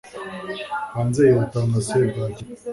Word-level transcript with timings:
Hanze 0.93 1.19
yihuta 1.27 1.59
nka 1.67 1.79
serwakira 1.87 2.49